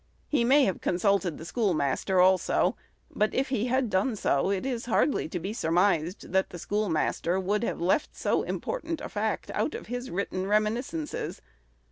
He 0.27 0.43
may 0.43 0.65
have 0.65 0.81
consulted 0.81 1.37
the 1.37 1.45
schoolmaster 1.45 2.19
also; 2.19 2.75
but, 3.11 3.35
if 3.35 3.49
he 3.49 3.67
had 3.67 3.87
done 3.87 4.15
so, 4.15 4.49
it 4.49 4.65
is 4.65 4.85
hardly 4.87 5.29
to 5.29 5.39
be 5.39 5.53
surmised 5.53 6.31
that 6.31 6.49
the 6.49 6.57
schoolmaster 6.57 7.39
would 7.39 7.61
have 7.63 7.79
left 7.79 8.15
so 8.15 8.41
important 8.41 8.99
a 8.99 9.09
fact 9.09 9.51
out 9.53 9.75
of 9.75 9.85
his 9.85 10.09
written 10.09 10.47
reminiscences. 10.47 11.39